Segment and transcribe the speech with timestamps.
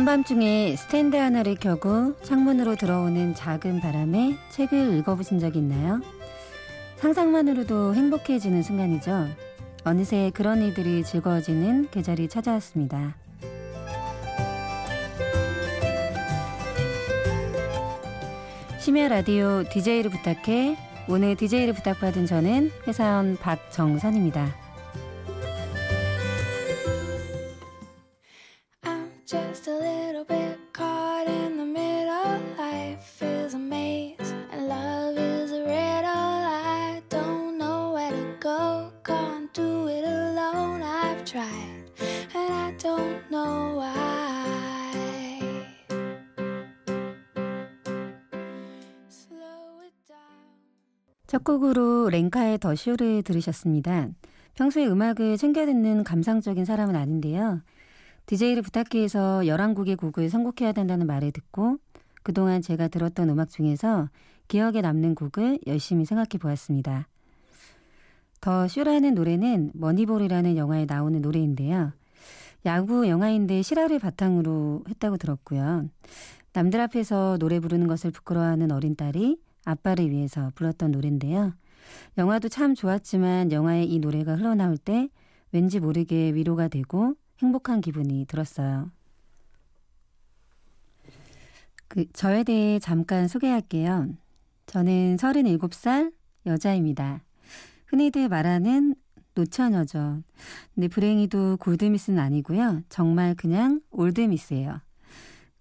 [0.00, 6.00] 한밤중에 스탠드 하나를 켜고 창문으로 들어오는 작은 바람에 책을 읽어보신 적 있나요?
[6.96, 9.28] 상상만으로도 행복해지는 순간이죠.
[9.84, 13.14] 어느새 그런 일들이 즐거워지는 계절이 찾아왔습니다.
[18.78, 20.78] 심야 라디오 DJ를 부탁해
[21.10, 24.69] 오늘 DJ를 부탁받은 저는 회사원 박정선입니다.
[51.40, 54.08] 첫 곡으로 렌카의 The Show를 들으셨습니다.
[54.56, 57.62] 평소에 음악을 챙겨 듣는 감상적인 사람은 아닌데요.
[58.26, 61.78] DJ를 부탁해 해서 11곡의 곡을 선곡해야 된다는 말을 듣고
[62.22, 64.10] 그동안 제가 들었던 음악 중에서
[64.48, 67.08] 기억에 남는 곡을 열심히 생각해 보았습니다.
[68.42, 71.92] The Show라는 노래는 Moneyball이라는 영화에 나오는 노래인데요.
[72.66, 75.88] 야구 영화인데 실화를 바탕으로 했다고 들었고요.
[76.52, 81.54] 남들 앞에서 노래 부르는 것을 부끄러워하는 어린 딸이 아빠를 위해서 불렀던 노래인데요.
[82.18, 85.08] 영화도 참 좋았지만 영화에 이 노래가 흘러나올 때
[85.52, 88.90] 왠지 모르게 위로가 되고 행복한 기분이 들었어요.
[91.88, 94.08] 그, 저에 대해 잠깐 소개할게요.
[94.66, 96.12] 저는 37살
[96.46, 97.22] 여자입니다.
[97.86, 98.94] 흔히들 말하는
[99.34, 100.22] 노처녀죠.
[100.74, 102.82] 근데 불행히도 골드미스는 아니고요.
[102.88, 104.80] 정말 그냥 올드미스예요.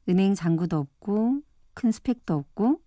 [0.08, 1.42] 은행 잔고도 없고
[1.74, 2.80] 큰 스펙도 없고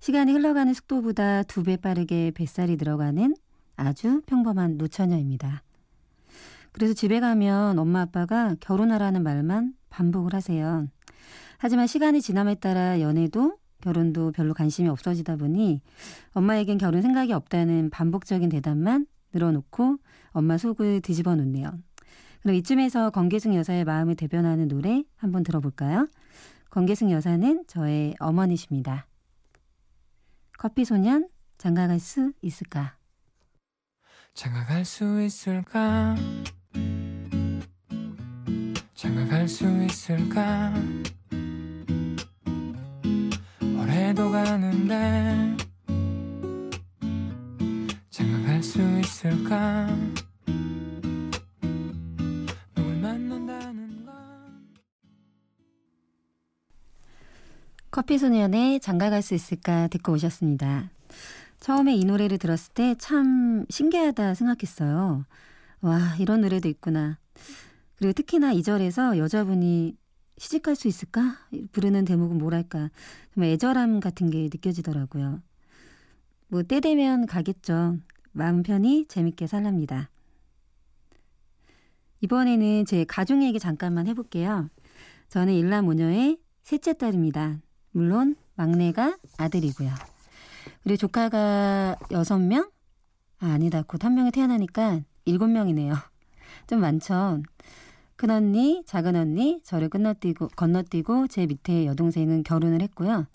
[0.00, 3.34] 시간이 흘러가는 속도보다 두 배 빠르게 뱃살이 들어가는
[3.76, 5.62] 아주 평범한 노처녀입니다.
[6.72, 10.86] 그래서 집에 가면 엄마 아빠가 결혼하라는 말만 반복을 하세요.
[11.58, 15.80] 하지만 시간이 지남에 따라 연애도 결혼도 별로 관심이 없어지다 보니
[16.32, 19.98] 엄마에겐 결혼 생각이 없다는 반복적인 대답만 늘어놓고
[20.30, 21.70] 엄마 속을 뒤집어 놓네요.
[22.42, 26.08] 그럼 이쯤에서 건계승 여사의 마음을 대변하는 노래 한번 들어볼까요?
[26.70, 29.06] 건계승 여사는 저의 어머니십니다.
[30.58, 32.96] 커피 소년 장가갈 수 있을까?
[34.34, 36.14] 장가갈 수 있을까?
[38.94, 40.72] 장가갈 수 있을까
[43.76, 45.56] 올해도 가는데
[48.10, 49.88] 장가갈 수 있을까
[58.02, 60.90] 커피소년의 장가갈 수 있을까 듣고 오셨습니다.
[61.60, 65.24] 처음에 이 노래를 들었을 때 참 신기하다 생각했어요.
[65.82, 67.18] 와, 이런 노래도 있구나.
[67.96, 69.96] 그리고 특히나 이 절에서 여자분이
[70.38, 71.36] 시집갈 수 있을까?
[71.70, 72.90] 부르는 대목은 뭐랄까.
[73.34, 75.40] 정말 애절함 같은 게 느껴지더라고요.
[76.48, 77.98] 뭐, 때 되면 가겠죠.
[78.32, 80.10] 마음 편히 재밌게 살랍니다.
[82.20, 84.68] 이번에는 제 가족 얘기 잠깐만 해볼게요.
[85.28, 87.58] 저는 일남오녀의 셋째 딸입니다.
[87.92, 89.90] 물론 막내가 아들이고요.
[90.82, 92.70] 그리고 조카가 여섯 명?
[93.40, 93.82] 아, 아니다.
[93.82, 95.94] 곧 한 명이 태어나니까 일곱 명이네요.
[96.66, 97.42] 좀 많죠.
[98.16, 103.26] 큰 언니, 작은 언니, 저를 건너뛰고, 건너뛰고 제 밑에 여동생은 결혼을 했고요.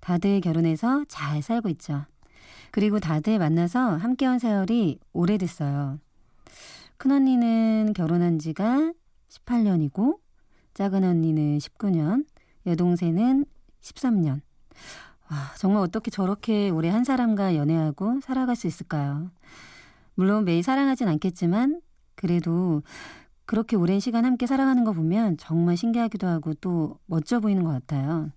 [0.00, 2.04] 다들 결혼해서 잘 살고 있죠.
[2.70, 5.98] 그리고 다들 만나서 함께한 세월이 오래됐어요.
[6.96, 8.92] 큰 언니는 결혼한 지가
[9.28, 10.18] 18년이고,
[10.74, 12.24] 작은 언니는 19년,
[12.66, 13.44] 여동생은
[13.82, 14.40] 13년.
[15.30, 19.30] 와, 정말 어떻게 저렇게 오래 한 사람과 연애하고 살아갈 수 있을까요?
[20.14, 21.80] 물론 매일 사랑하진 않겠지만,
[22.14, 22.82] 그래도
[23.46, 28.30] 그렇게 오랜 시간 함께 살아가는 거 보면 정말 신기하기도 하고 또 멋져 보이는 것 같아요.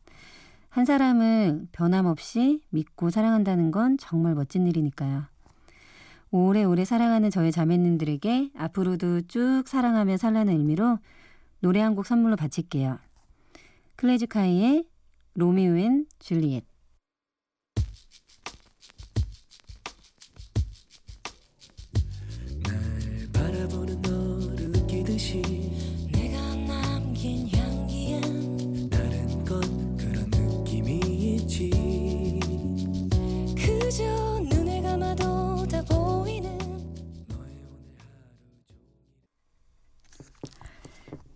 [0.70, 5.26] 한 사람을 변함없이 믿고 사랑한다는 건 정말 멋진 일이니까요.
[6.32, 10.98] 오래오래 사랑하는 저의 자매님들에게 앞으로도 쭉 사랑하며 살라는 의미로
[11.60, 12.98] 노래 한 곡 선물로 바칠게요.
[13.98, 14.86] 클래지콰이의
[15.36, 16.64] Romeo and Juliet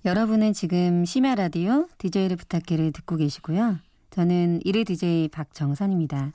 [0.08, 3.87] 여러분은 지금 심야 라디오 DJ를 부탁해를 듣고 계시고요.
[4.18, 6.34] 저는 1회 DJ 박정선입니다.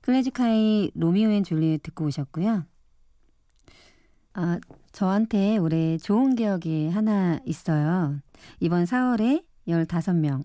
[0.00, 2.64] 클래지콰이 Romeo and Juliet 듣고 오셨고요.
[4.32, 4.58] 아,
[4.90, 8.18] 저한테 올해 좋은 기억이 하나 있어요.
[8.58, 10.42] 이번 4월에 15명.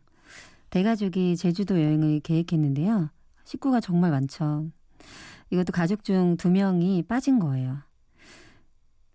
[0.70, 3.10] 대가족이 제주도 여행을 계획했는데요.
[3.44, 4.70] 식구가 정말 많죠.
[5.50, 7.80] 이것도 가족 중 두 명이 빠진 거예요.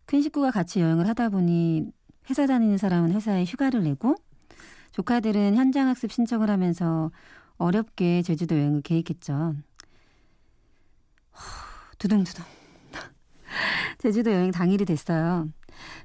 [0.05, 1.93] 큰 식구가 같이 여행을 하다 보니
[2.29, 4.17] 회사 다니는 사람은 회사에 휴가를 내고
[4.97, 7.11] 조카들은 현장 학습 신청을 하면서
[7.59, 9.55] 어렵게 제주도 여행을 계획했죠.
[11.99, 12.43] 두둥두둥.
[13.99, 15.51] 제주도 여행 당일이 됐어요.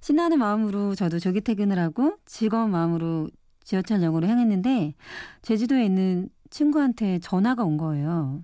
[0.01, 3.29] 신나는 마음으로 저도 조기 퇴근을 하고 즐거운 마음으로
[3.63, 4.95] 지하철역으로 향했는데
[5.41, 8.43] 제주도에 있는 친구한테 전화가 온 거예요.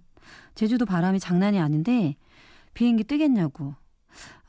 [0.55, 2.15] 제주도 바람이 장난이 아닌데
[2.73, 3.75] 비행기 뜨겠냐고.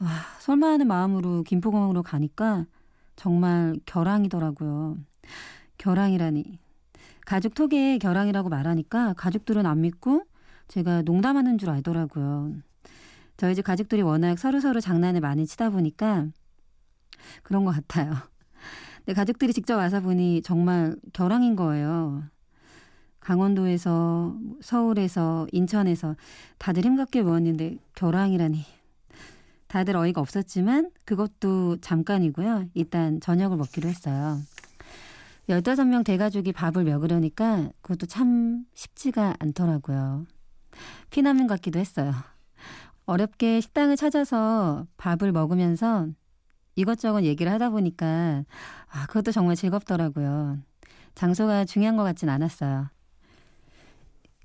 [0.00, 0.08] 와,
[0.38, 2.66] 설마 하는 마음으로 김포공항으로 가니까
[3.16, 4.96] 정말 결항이더라고요.
[5.78, 6.58] 결항이라니.
[7.24, 10.24] 가족 톡에 결항이라고 말하니까 가족들은 안 믿고
[10.68, 12.54] 제가 농담하는 줄 알더라고요.
[13.36, 16.26] 저희 집 가족들이 워낙 서로서로 장난을 많이 치다 보니까
[17.42, 18.14] 그런 것 같아요.
[18.98, 22.24] 근데 가족들이 직접 와서 보니 정말 결항인 거예요.
[23.20, 26.16] 강원도에서, 서울에서, 인천에서
[26.56, 28.64] 다들 힘겹게 모았는데 결항이라니.
[29.66, 32.66] 다들 어이가 없었지만 그것도 잠깐이고요.
[32.72, 34.40] 일단 저녁을 먹기로 했어요.
[35.48, 40.26] 15명 대가족이 밥을 먹으려니까 그것도 참 쉽지가 않더라고요.
[41.10, 42.12] 피난민 같기도 했어요.
[43.06, 46.08] 어렵게 식당을 찾아서 밥을 먹으면서
[46.76, 48.44] 이것저것 얘기를 하다 보니까
[48.88, 50.58] 아, 그것도 정말 즐겁더라고요.
[51.14, 52.88] 장소가 중요한 것 같진 않았어요.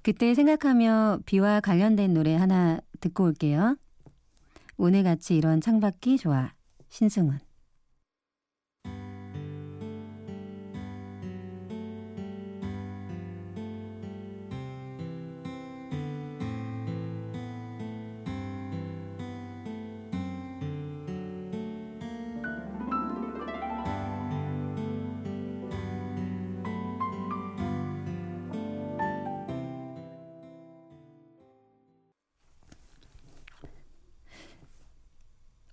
[0.02, 3.78] 그때 생각하며 비와 관련된 노래 하나 듣고 올게요.
[4.78, 6.54] 오늘 같이 이런 창밖이 좋아.
[6.90, 7.40] 신승훈.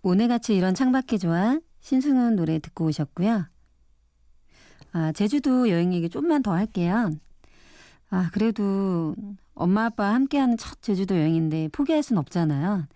[0.02, 3.47] 오늘같이 이런 창밖이 좋아 신승훈 노래 듣고 오셨고요.
[4.93, 7.11] 아, 제주도 여행 얘기 좀만 더 할게요.
[8.08, 9.14] 아, 그래도
[9.55, 12.87] 엄마 아빠 함께하는 첫 제주도 여행인데 포기할 순 없잖아요.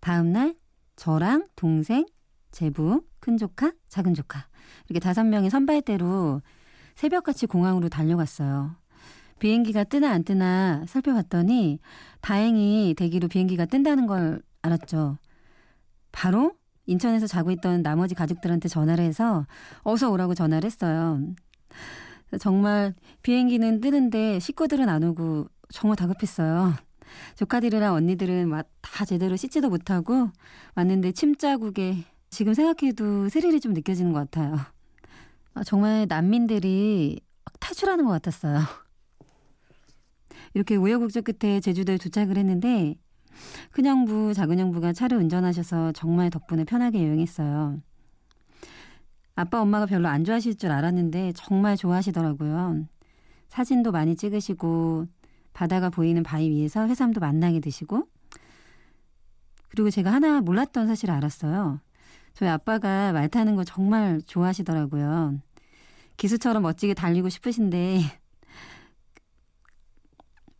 [0.00, 0.54] 다음 날
[0.96, 2.06] 저랑 동생,
[2.50, 4.46] 제부, 큰 조카, 작은 조카
[4.88, 6.42] 이렇게 다섯 명이 선발대로
[6.94, 8.76] 새벽같이 공항으로 달려갔어요.
[9.38, 11.80] 비행기가 뜨나 안 뜨나 살펴봤더니
[12.20, 15.16] 다행히 대기로 비행기가 뜬다는 걸 알았죠.
[16.12, 16.52] 바로
[16.86, 19.46] 인천에서 자고 있던 나머지 가족들한테 전화를 해서
[19.82, 21.20] 어서 오라고 전화를 했어요.
[22.38, 26.74] 정말 비행기는 뜨는데 식구들은 안 오고 정말 다급했어요.
[27.36, 30.30] 조카들이랑 언니들은 다 제대로 씻지도 못하고
[30.74, 34.56] 왔는데 침자국에 지금 생각해도 스릴이 좀 느껴지는 것 같아요.
[35.54, 37.20] 아, 정말 난민들이
[37.58, 38.60] 탈출하는 것 같았어요.
[40.54, 42.94] 이렇게 우여곡절 끝에 제주도에 도착을 했는데
[43.72, 47.80] 큰형부, 작은형부가 차를 운전하셔서 정말 덕분에 편하게 여행했어요.
[49.34, 52.86] 아빠, 엄마가 별로 안 좋아하실 줄 알았는데 정말 좋아하시더라고요.
[53.48, 55.06] 사진도 많이 찍으시고
[55.52, 58.06] 바다가 보이는 바위 위에서 해삼도 만나게 드시고
[59.68, 61.80] 그리고 제가 하나 몰랐던 사실을 알았어요.
[62.34, 65.40] 저희 아빠가 말 타는 거 정말 좋아하시더라고요.
[66.16, 68.19] 기수처럼 멋지게 달리고 싶으신데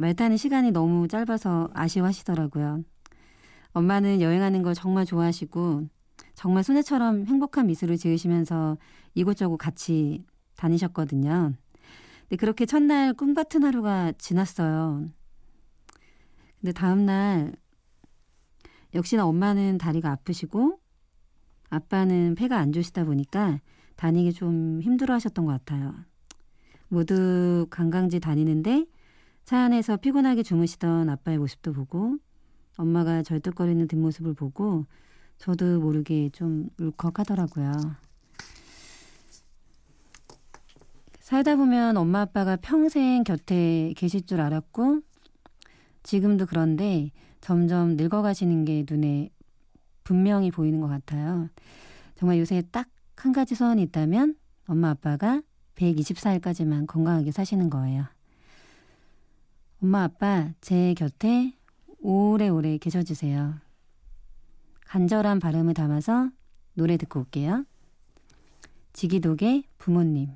[0.00, 2.82] 말 타는 시간이 너무 짧아서 아쉬워하시더라고요.
[3.74, 5.88] 엄마는 여행하는 걸 정말 좋아하시고
[6.34, 8.78] 정말 소녀처럼 행복한 미소를 지으시면서
[9.14, 10.24] 이곳저곳 같이
[10.56, 11.52] 다니셨거든요.
[12.22, 15.04] 근데 그렇게 첫날 꿈 같은 하루가 지났어요.
[16.62, 17.52] 근데 다음날
[18.94, 20.80] 역시나 엄마는 다리가 아프시고
[21.68, 23.60] 아빠는 폐가 안 좋으시다 보니까
[23.96, 25.94] 다니기 좀 힘들어 하셨던 것 같아요.
[26.88, 28.86] 모두 관광지 다니는데
[29.50, 32.18] 차 안에서 피곤하게 주무시던 아빠의 모습도 보고
[32.76, 34.86] 엄마가 절뚝거리는 뒷모습을 보고
[35.38, 37.72] 저도 모르게 좀 울컥하더라고요.
[41.18, 45.00] 살다 보면 엄마 아빠가 평생 곁에 계실 줄 알았고
[46.04, 49.30] 지금도 그런데 점점 늙어가시는 게 눈에
[50.04, 51.48] 분명히 보이는 것 같아요.
[52.14, 54.36] 정말 요새 딱 한 가지 소원이 있다면
[54.68, 55.42] 엄마 아빠가
[55.74, 58.06] 124일까지만 건강하게 사시는 거예요.
[59.82, 61.54] 엄마, 아빠, 제 곁에
[62.00, 63.54] 오래오래 계셔주세요.
[64.84, 66.28] 간절한 발음을 담아서
[66.74, 67.64] 노래 듣고 올게요.
[68.92, 70.32] 지기독의 부모님.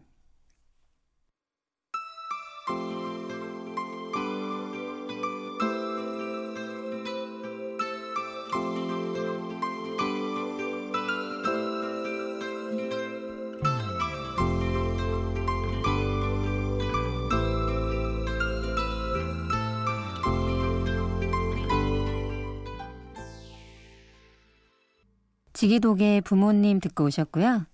[25.65, 27.65] 지기독의 부모님 듣고 오셨고요.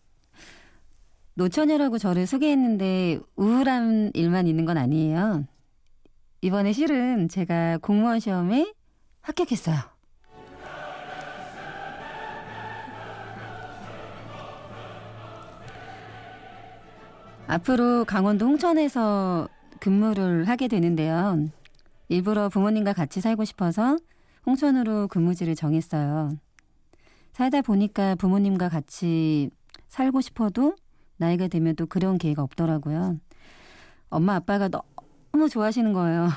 [1.34, 5.44] 노처녀라고 저를 소개했는데 우울한 일만 있는 건 아니에요.
[6.40, 8.72] 이번에 실은 제가 공무원 시험에
[9.22, 9.76] 합격했어요.
[17.48, 19.48] 앞으로 강원도 홍천에서
[19.80, 21.44] 근무를 하게 되는데요.
[22.08, 23.96] 일부러 부모님과 같이 살고 싶어서
[24.46, 26.38] 홍천으로 근무지를 정했어요.
[27.32, 29.50] 살다 보니까 부모님과 같이
[29.88, 30.74] 살고 싶어도
[31.16, 33.18] 나이가 되면 또 그런 기회가 없더라고요.
[34.08, 36.28] 엄마 아빠가 너무 좋아하시는 거예요.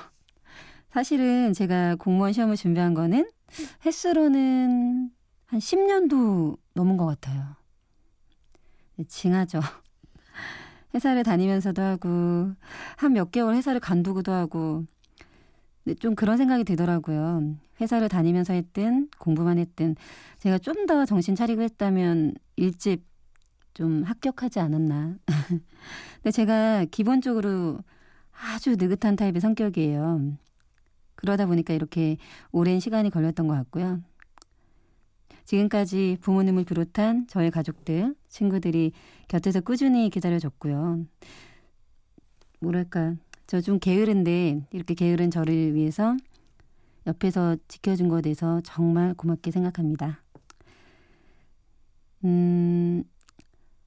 [0.92, 3.30] 사실은 제가 공무원 시험을 준비한 거는
[3.86, 5.12] 횟수로는
[5.46, 7.56] 한 10년도 넘은 것 같아요.
[8.96, 9.60] 네, 징하죠.
[10.94, 12.54] 회사를 다니면서도 하고
[12.98, 14.86] 한 몇 개월 회사를 간두고도 하고
[16.00, 17.56] 좀 그런 생각이 들더라고요.
[17.82, 19.96] 회사를 다니면서 했든 공부만 했든
[20.40, 23.06] 제가 좀 더 정신 차리고 했다면 일찍
[23.74, 25.16] 좀 합격하지 않았나.
[26.16, 27.80] 근데 제가 기본적으로
[28.32, 30.38] 아주 느긋한 타입의 성격이에요.
[31.16, 32.18] 그러다 보니까 이렇게
[32.52, 34.02] 오랜 시간이 걸렸던 것 같고요.
[35.46, 38.92] 지금까지 부모님을 비롯한 저의 가족들, 친구들이
[39.28, 41.06] 곁에서 꾸준히 기다려줬고요.
[42.60, 43.16] 뭐랄까,
[43.48, 46.16] 저 좀 게으른데 이렇게 게으른 저를 위해서
[47.08, 50.22] 옆에서 지켜준 것에 대해서 정말 고맙게 생각합니다.
[52.24, 53.04] 음,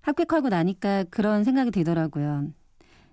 [0.03, 2.49] 합격하고 나니까 그런 생각이 들더라고요.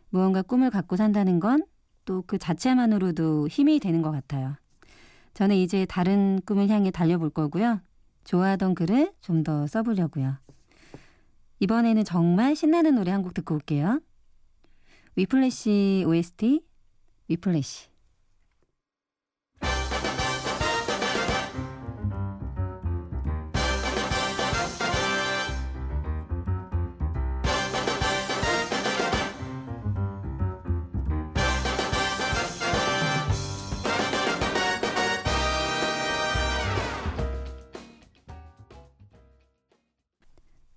[0.09, 1.63] 무언가 꿈을 갖고 산다는 건
[2.05, 4.55] 또 그 자체만으로도 힘이 되는 것 같아요.
[5.33, 7.79] 저는 이제 다른 꿈을 향해 달려볼 거고요.
[8.25, 10.35] 좋아하던 글을 좀 더 써보려고요.
[11.61, 14.01] 이번에는 정말 신나는 노래 한 곡 듣고 올게요.
[15.15, 16.63] 위플래시 OST
[17.27, 17.93] 위플래시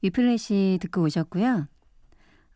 [0.02, 1.66] Whiplash 듣고 오셨고요.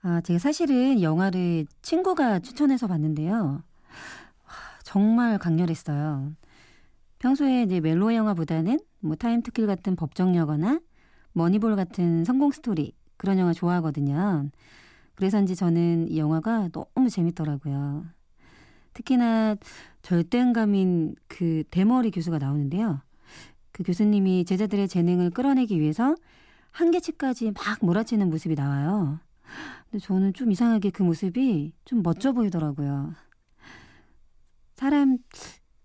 [0.02, 3.62] 아, 제가 사실은 영화를 친구가 추천해서 봤는데요.
[4.83, 6.33] 정말 강렬했어요.
[7.19, 10.80] 평소에 이제 멜로 영화보다는 뭐 Time to Kill 같은 법정 영화나
[11.33, 14.49] Moneyball 같은 성공 스토리 그런 영화 좋아하거든요.
[15.14, 18.07] 그래서인지 저는 이 영화가 너무 재밌더라고요.
[18.95, 19.57] 특히나
[20.00, 23.02] 절대음감인 그 대머리 교수가 나오는데요.
[23.71, 26.16] 그 교수님이 제자들의 재능을 끌어내기 위해서
[26.71, 29.21] 한계치까지 막 몰아치는 모습이 나와요.
[29.90, 33.14] 근데 저는 좀 이상하게 그 모습이 좀 멋져 보이더라고요.
[34.75, 35.19] 사람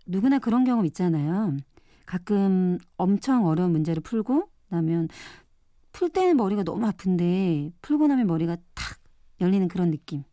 [0.06, 1.58] 누구나 그런 경험 있잖아요.
[2.06, 5.10] 가끔 엄청 어려운 문제를 풀고 나면
[5.92, 9.00] 풀 때는 머리가 너무 아픈데 풀고 나면 머리가 탁
[9.42, 10.24] 열리는 그런 느낌.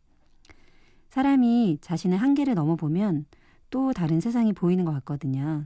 [1.09, 3.25] 사람이 자신의 한계를 넘어보면
[3.69, 5.65] 또 다른 세상이 보이는 것 같거든요.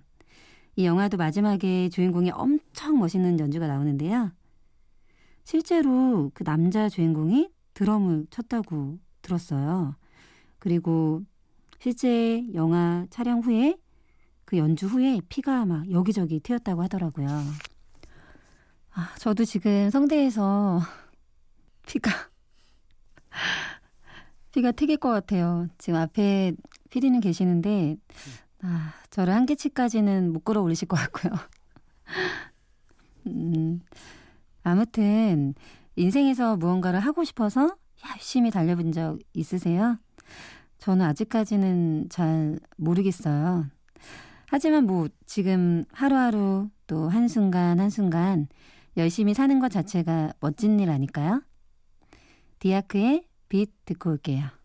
[0.75, 4.31] 이 영화도 마지막에 주인공이 엄청 멋있는 연주가 나오는데요.
[5.43, 9.95] 실제로 그 남자 주인공이 드럼을 쳤다고 들었어요.
[10.57, 11.21] 그리고
[11.77, 13.77] 실제 영화 촬영 후에
[14.45, 17.27] 그 연주 후에 피가 막 여기저기 튀었다고 하더라고요.
[18.93, 20.81] 아, 저도 지금 성대에서
[21.85, 22.09] 피가
[24.53, 25.67] 피가 튀길 것 같아요.
[25.77, 26.53] 지금 앞에
[26.89, 27.97] 피디는 계시는데
[28.63, 31.31] 아, 저를 한계치까지는 못 끌어올리실 것 같고요.
[33.27, 33.81] 음,
[34.63, 35.53] 아무튼
[35.97, 37.75] 인생에서 무언가를 하고 싶어서
[38.13, 39.97] 열심히 달려본 적 있으세요?
[40.77, 43.65] 저는 아직까지는 잘 모르겠어요.
[44.45, 48.47] 하지만 뭐 지금 하루하루 또 한순간 한순간
[48.95, 51.41] 열심히 사는 것 자체가 멋진 일 아닐까요?
[52.59, 54.56] 디아크의 빛 듣고 올게요.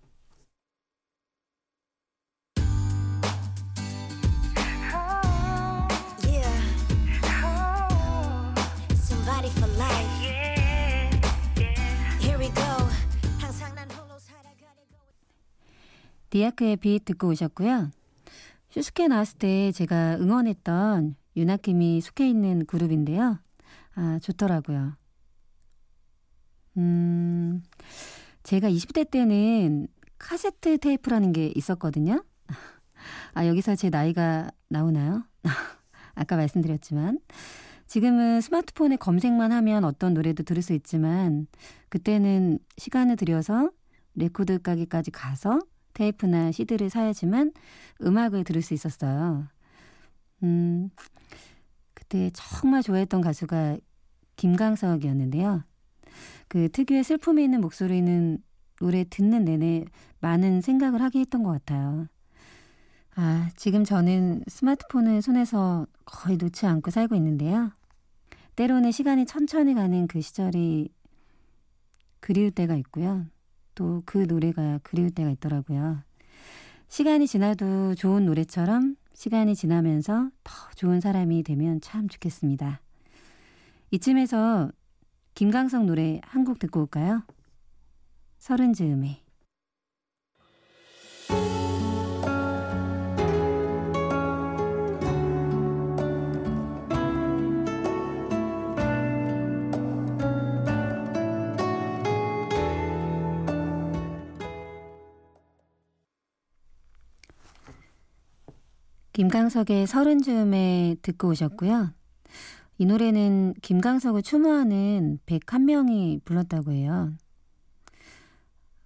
[16.33, 17.91] 디아크의 빛 듣고 오셨고요.
[18.71, 23.39] 슈스케 나왔을 때 제가 응원했던 윤아킴이 속해 있는 그룹인데요.
[23.95, 24.97] 아, 좋더라고요.
[26.79, 27.62] 음,
[28.45, 32.25] 제가 20대 때는 카세트 테이프라는 게 있었거든요.
[33.35, 35.25] 아, 여기서 제 나이가 나오나요?
[36.15, 37.19] 아까 말씀드렸지만.
[37.87, 41.47] 지금은 스마트폰에 검색만 하면 어떤 노래도 들을 수 있지만,
[41.91, 43.71] 그때는 시간을 들여서
[44.15, 45.61] 레코드 가게까지 가서
[45.94, 47.52] 테이프나 CD를 사야지만
[48.02, 49.46] 음악을 들을 수 있었어요.
[50.42, 50.90] 음,
[51.94, 53.78] 그때 정말 좋아했던 가수가
[54.37, 55.62] 김강석이었는데요.
[56.49, 58.38] 그 특유의 슬픔이 있는 목소리는
[58.80, 59.84] 노래 듣는 내내
[60.20, 62.08] 많은 생각을 하게 했던 것 같아요.
[63.14, 67.70] 아, 지금 저는 스마트폰을 손에서 거의 놓지 않고 살고 있는데요.
[68.56, 70.90] 때로는 시간이 천천히 가는 그 시절이
[72.20, 73.26] 그리울 때가 있고요.
[73.75, 76.02] 또 그 노래가 그리울 때가 있더라고요.
[76.88, 82.81] 시간이 지나도 좋은 노래처럼 시간이 지나면서 더 좋은 사람이 되면 참 좋겠습니다.
[83.91, 84.71] 이쯤에서
[85.35, 87.23] 김강석 노래 한 곡 듣고 올까요?
[88.38, 89.22] 서른 즈음에
[109.23, 111.93] 김강석의 서른 즈음에 듣고 오셨고요.
[112.79, 117.12] 이 노래는 김강석을 추모하는 101명이 불렀다고 해요.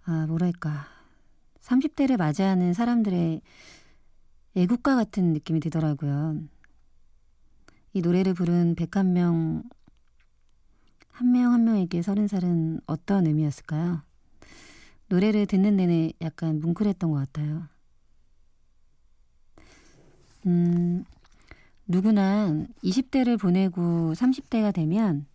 [0.04, 0.88] 아, 뭐랄까.
[1.62, 3.40] 30대를 맞이하는 사람들의
[4.56, 6.42] 애국가 같은 느낌이 들더라고요.
[7.94, 9.62] 이 노래를 부른 101명,
[11.12, 14.02] 한 명 한 명에게 서른 살은 어떤 의미였을까요?
[15.08, 17.68] 노래를 듣는 내내 약간 뭉클했던 것 같아요.
[20.46, 21.04] 음,
[21.86, 22.48] 누구나
[22.82, 25.26] 20대를 보내고 30대가 되면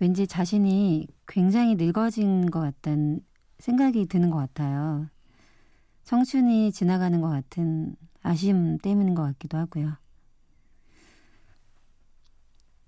[0.00, 3.20] 왠지 자신이 굉장히 늙어진 것 같다는
[3.58, 5.08] 생각이 드는 것 같아요.
[6.04, 9.96] 청춘이 지나가는 것 같은 아쉬움 때문인 것 같기도 하고요.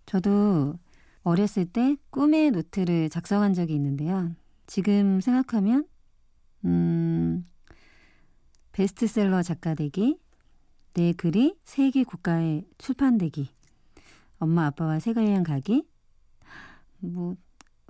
[0.06, 0.74] 저도
[1.22, 4.30] 어렸을 때 꿈의 노트를 작성한 적이 있는데요.
[4.66, 5.86] 지금 생각하면,
[6.64, 7.46] 음,
[8.72, 10.18] 베스트셀러 작가 되기,
[10.98, 13.48] 내 글이 세계 국가에 출판되기,
[14.40, 15.86] 엄마 아빠와 세계여행 가기,
[16.98, 17.36] 뭐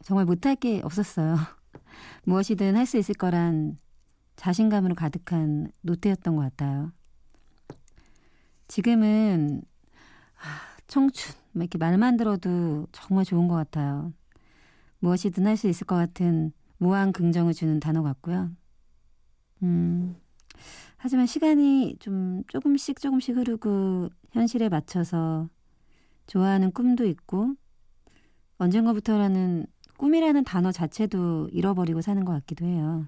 [0.02, 1.34] 정말 못할 게 없었어요.
[2.24, 3.78] 무엇이든 할 수 있을 거란
[4.36, 6.92] 자신감으로 가득한 노트였던 것 같아요.
[8.66, 9.62] 지금은
[10.86, 14.12] 청춘 이렇게 말만 들어도 정말 좋은 것 같아요.
[14.98, 18.50] 무엇이든 할 수 있을 것 같은 무한 긍정을 주는 단어 같고요.
[19.62, 20.14] 음,
[20.98, 25.48] 하지만 시간이 좀 조금씩 조금씩 흐르고 현실에 맞춰서
[26.26, 27.54] 좋아하는 꿈도 있고
[28.58, 33.06] 언젠가부터라는 꿈이라는 단어 자체도 잃어버리고 사는 것 같기도 해요.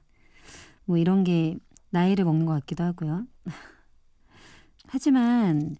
[0.85, 1.59] 뭐 이런 게
[1.91, 3.27] 나이를 먹는 것 같기도 하고요.
[4.87, 5.77] 하지만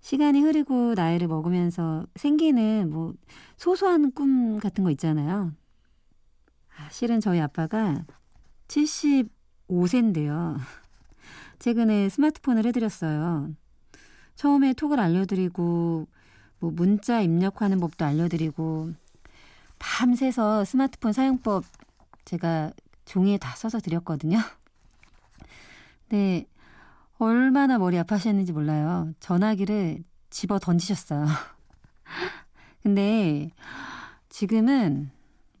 [0.00, 3.14] 시간이 흐르고 나이를 먹으면서 생기는 뭐
[3.56, 5.52] 소소한 꿈 같은 거 있잖아요.
[6.76, 8.04] 아, 실은 저희 아빠가
[8.68, 10.58] 75세인데요.
[11.64, 13.48] 최근에 스마트폰을 해드렸어요.
[14.34, 16.06] 처음에 톡을 알려드리고
[16.58, 18.92] 뭐 문자 입력하는 법도 알려드리고
[19.78, 21.64] 밤새서 스마트폰 사용법
[22.26, 22.70] 제가
[23.06, 24.40] 종이에 다 써서 드렸거든요.
[26.10, 26.46] 네,
[27.16, 29.14] 얼마나 머리 아파하셨는지 몰라요.
[29.20, 31.24] 전화기를 집어 던지셨어요.
[32.82, 33.50] 근데
[34.28, 35.10] 지금은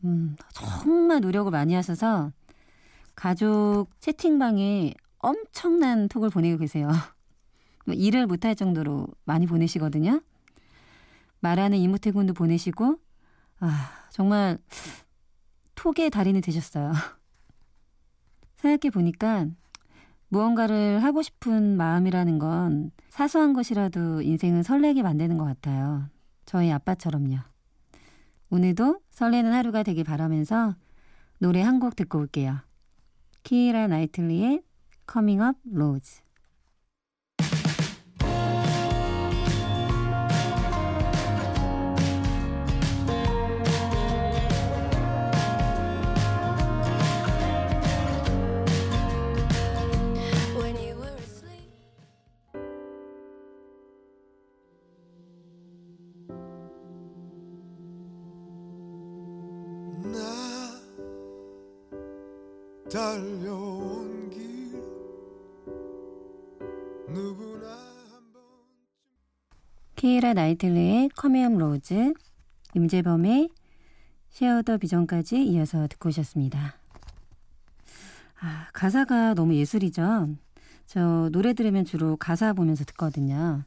[0.04, 2.30] 음, 정말 노력을 많이 하셔서
[3.14, 4.92] 가족 채팅방에
[5.24, 6.88] 엄청난 톡을 보내고 계세요.
[7.86, 10.20] 뭐 일을 못할 정도로 많이 보내시거든요.
[11.40, 12.98] 말하는 이모티콘도 보내시고,
[13.60, 14.58] 아, 정말
[15.74, 16.92] 톡의 달인이 되셨어요.
[18.56, 19.46] 생각해 보니까
[20.28, 26.08] 무언가를 하고 싶은 마음이라는 건 사소한 것이라도 인생을 설레게 만드는 것 같아요.
[26.46, 27.38] 저희 아빠처럼요.
[28.50, 30.74] 오늘도 설레는 하루가 되길 바라면서
[31.38, 32.58] 노래 한 곡 듣고 올게요.
[33.42, 34.62] 키이라 나이틀리의
[35.06, 36.24] Coming Up Rose.
[62.94, 64.03] 달려온
[70.04, 72.12] 키이라 나이틀리의 Coming Up Roses,
[72.74, 73.48] 임재범의
[74.28, 76.74] Share the Vision까지 이어서 듣고 오셨습니다.
[78.38, 80.28] 아, 가사가 너무 예술이죠.
[80.84, 83.62] 저 노래 들으면 주로 가사 보면서 듣거든요.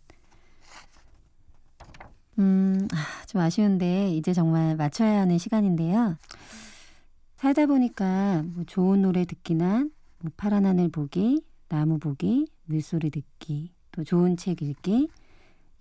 [2.38, 6.18] 음, 아, 좀 아쉬운데 이제 정말 마쳐야 하는 시간인데요.
[7.38, 9.88] 살다 보니까 뭐 좋은 노래 듣기나
[10.20, 15.10] 뭐 파란 하늘 보기, 나무 보기, 물소리 듣기, 또 좋은 책 읽기,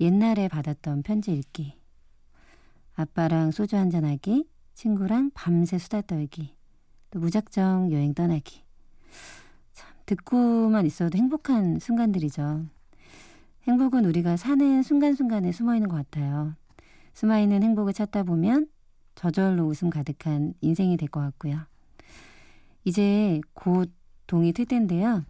[0.00, 1.74] 옛날에 받았던 편지 읽기.
[2.94, 6.54] 아빠랑 소주 한잔하기, 친구랑 밤새 수다 떨기,
[7.11, 8.62] 또 무작정 여행 떠나기.
[9.72, 12.66] 참, 듣고만 있어도 행복한 순간들이죠.
[13.66, 16.54] 행복은 우리가 사는 순간순간에 숨어 있는 것 같아요.
[17.14, 18.68] 숨어 있는 행복을 찾다 보면
[19.14, 21.59] 저절로 웃음 가득한 인생이 될 것 같고요.
[22.85, 23.90] 이제 곧
[24.26, 25.24] 동이 틀 텐데요.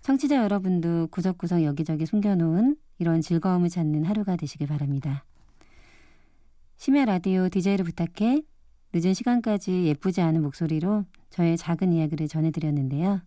[0.00, 5.24] 청취자 여러분도 구석구석 여기저기 숨겨놓은 이런 즐거움을 찾는 하루가 되시길 바랍니다.
[6.76, 8.42] 심야 라디오 DJ를 부탁해
[8.92, 13.20] 늦은 시간까지 예쁘지 않은 목소리로 저의 작은 이야기를 전해드렸는데요.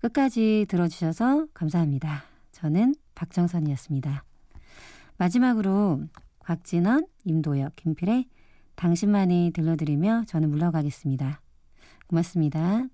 [0.00, 2.24] 끝까지 들어주셔서 감사합니다.
[2.52, 4.24] 저는 박정선이었습니다.
[5.16, 6.02] 마지막으로
[6.40, 8.26] 곽진원, 임도혁, 김필의
[8.74, 11.40] 당신만이 들려드리며 저는 물러가겠습니다.
[12.06, 12.93] 고맙습니다.